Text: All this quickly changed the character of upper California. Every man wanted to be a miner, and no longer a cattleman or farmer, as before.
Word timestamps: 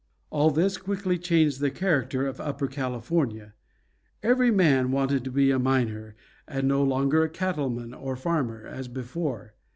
All 0.31 0.49
this 0.49 0.77
quickly 0.77 1.19
changed 1.19 1.59
the 1.59 1.69
character 1.69 2.25
of 2.25 2.39
upper 2.41 2.65
California. 2.65 3.53
Every 4.23 4.49
man 4.49 4.89
wanted 4.91 5.23
to 5.25 5.29
be 5.31 5.51
a 5.51 5.59
miner, 5.59 6.15
and 6.47 6.67
no 6.67 6.83
longer 6.83 7.21
a 7.21 7.29
cattleman 7.29 7.93
or 7.93 8.15
farmer, 8.15 8.65
as 8.65 8.87
before. 8.87 9.53